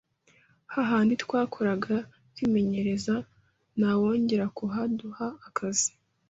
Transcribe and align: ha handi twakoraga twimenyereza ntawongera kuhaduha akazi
ha 0.71 0.81
handi 0.91 1.13
twakoraga 1.23 1.95
twimenyereza 2.33 3.15
ntawongera 3.77 4.45
kuhaduha 4.57 5.25
akazi 5.47 5.91